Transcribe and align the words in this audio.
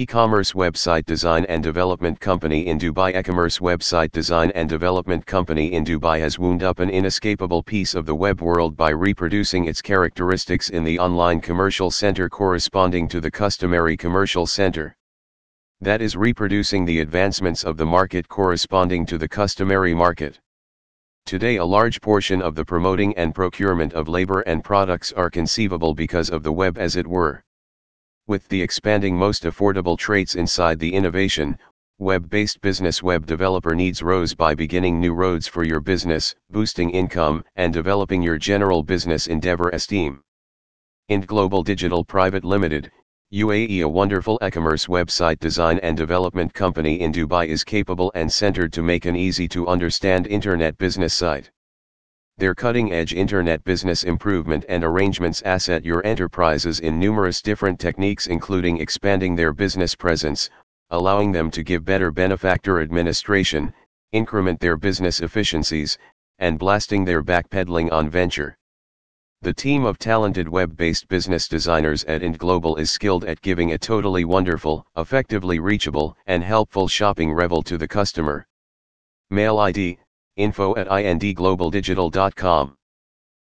E-commerce 0.00 0.52
website 0.52 1.04
design 1.06 1.44
and 1.46 1.60
development 1.60 2.20
company 2.20 2.68
in 2.68 2.78
Dubai 2.78 3.18
E-commerce 3.18 3.58
website 3.58 4.12
design 4.12 4.52
and 4.54 4.68
development 4.68 5.26
company 5.26 5.72
in 5.72 5.84
Dubai 5.84 6.20
has 6.20 6.38
wound 6.38 6.62
up 6.62 6.78
an 6.78 6.88
inescapable 6.88 7.64
piece 7.64 7.96
of 7.96 8.06
the 8.06 8.14
web 8.14 8.40
world 8.40 8.76
by 8.76 8.90
reproducing 8.90 9.64
its 9.64 9.82
characteristics 9.82 10.70
in 10.70 10.84
the 10.84 11.00
online 11.00 11.40
commercial 11.40 11.90
center 11.90 12.28
corresponding 12.28 13.08
to 13.08 13.20
the 13.20 13.28
customary 13.28 13.96
commercial 13.96 14.46
center. 14.46 14.96
That 15.80 16.00
is 16.00 16.16
reproducing 16.16 16.84
the 16.84 17.00
advancements 17.00 17.64
of 17.64 17.76
the 17.76 17.86
market 17.86 18.28
corresponding 18.28 19.04
to 19.06 19.18
the 19.18 19.28
customary 19.28 19.94
market. 19.94 20.38
Today 21.26 21.56
a 21.56 21.64
large 21.64 22.00
portion 22.00 22.40
of 22.40 22.54
the 22.54 22.64
promoting 22.64 23.16
and 23.16 23.34
procurement 23.34 23.94
of 23.94 24.06
labor 24.06 24.42
and 24.42 24.62
products 24.62 25.10
are 25.10 25.28
conceivable 25.28 25.92
because 25.92 26.30
of 26.30 26.44
the 26.44 26.52
web 26.52 26.78
as 26.78 26.94
it 26.94 27.08
were. 27.08 27.42
With 28.28 28.46
the 28.48 28.60
expanding 28.60 29.16
most 29.16 29.44
affordable 29.44 29.96
traits 29.96 30.34
inside 30.34 30.78
the 30.78 30.92
innovation, 30.92 31.56
web-based 31.98 32.60
business 32.60 33.02
web 33.02 33.24
developer 33.24 33.74
needs 33.74 34.02
rose 34.02 34.34
by 34.34 34.54
beginning 34.54 35.00
new 35.00 35.14
roads 35.14 35.48
for 35.48 35.64
your 35.64 35.80
business, 35.80 36.34
boosting 36.50 36.90
income, 36.90 37.42
and 37.56 37.72
developing 37.72 38.22
your 38.22 38.36
general 38.36 38.82
business 38.82 39.28
endeavor 39.28 39.70
esteem. 39.70 40.22
Indglobal 41.10 41.64
Digital 41.64 42.04
Private 42.04 42.44
Limited, 42.44 42.92
UAE 43.32 43.80
a 43.80 43.88
wonderful 43.88 44.38
e-commerce 44.42 44.88
website 44.88 45.38
design 45.38 45.78
and 45.78 45.96
development 45.96 46.52
company 46.52 47.00
in 47.00 47.10
Dubai 47.10 47.46
is 47.46 47.64
capable 47.64 48.12
and 48.14 48.30
centered 48.30 48.74
to 48.74 48.82
make 48.82 49.06
an 49.06 49.16
easy 49.16 49.48
to 49.48 49.66
understand 49.68 50.26
internet 50.26 50.76
business 50.76 51.14
site. 51.14 51.50
Their 52.38 52.54
cutting-edge 52.54 53.14
internet 53.14 53.64
business 53.64 54.04
improvement 54.04 54.64
and 54.68 54.84
arrangements 54.84 55.42
asset 55.42 55.84
your 55.84 56.06
enterprises 56.06 56.78
in 56.78 56.96
numerous 56.96 57.42
different 57.42 57.80
techniques 57.80 58.28
including 58.28 58.78
expanding 58.78 59.34
their 59.34 59.52
business 59.52 59.96
presence, 59.96 60.48
allowing 60.90 61.32
them 61.32 61.50
to 61.50 61.64
give 61.64 61.84
better 61.84 62.12
benefactor 62.12 62.80
administration, 62.80 63.74
increment 64.12 64.60
their 64.60 64.76
business 64.76 65.20
efficiencies, 65.20 65.98
and 66.38 66.60
blasting 66.60 67.04
their 67.04 67.24
backpedaling 67.24 67.90
on 67.90 68.08
venture. 68.08 68.56
The 69.42 69.52
team 69.52 69.84
of 69.84 69.98
talented 69.98 70.48
web-based 70.48 71.08
business 71.08 71.48
designers 71.48 72.04
at 72.04 72.22
Indglobal 72.22 72.78
is 72.78 72.92
skilled 72.92 73.24
at 73.24 73.40
giving 73.40 73.72
a 73.72 73.78
totally 73.78 74.24
wonderful, 74.24 74.86
effectively 74.96 75.58
reachable, 75.58 76.16
and 76.28 76.44
helpful 76.44 76.86
shopping 76.86 77.32
revel 77.32 77.64
to 77.64 77.76
the 77.76 77.88
customer. 77.88 78.46
Mail 79.28 79.58
ID 79.58 79.98
info 80.38 80.74
at 80.76 80.88
indglobaldigital.com. 80.88 82.77